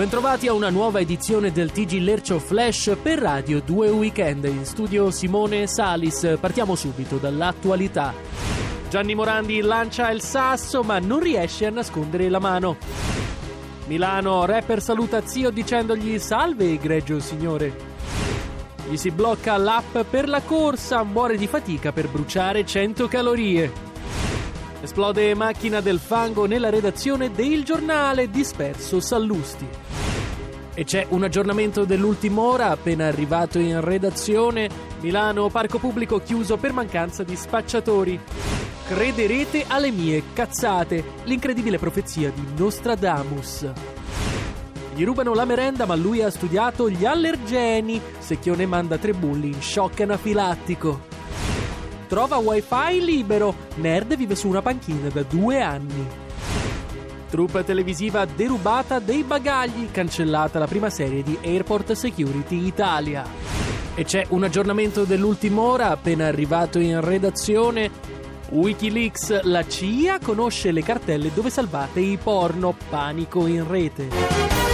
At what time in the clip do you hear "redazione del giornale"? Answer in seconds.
26.70-28.30